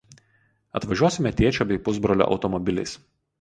[0.79, 2.97] Atvažiuosime tėčio bei pusbrolio automobiliais